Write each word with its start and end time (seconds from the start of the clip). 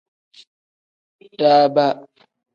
Daaba. 1.39 1.85